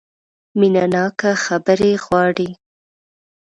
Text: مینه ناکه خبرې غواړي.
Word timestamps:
مینه 0.59 0.83
ناکه 0.93 1.31
خبرې 1.45 1.91
غواړي. 2.05 2.49